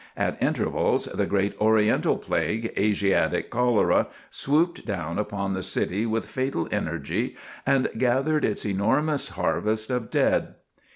At 0.17 0.41
intervals, 0.41 1.05
the 1.13 1.27
great 1.27 1.53
oriental 1.61 2.17
plague, 2.17 2.73
Asiatic 2.75 3.51
cholera, 3.51 4.07
swooped 4.31 4.83
down 4.83 5.19
upon 5.19 5.53
the 5.53 5.61
city 5.61 6.07
with 6.07 6.25
fatal 6.25 6.67
energy 6.71 7.35
and 7.67 7.87
gathered 7.95 8.43
its 8.43 8.65
enormous 8.65 9.29
harvest 9.29 9.91
of 9.91 10.09
dead. 10.09 10.55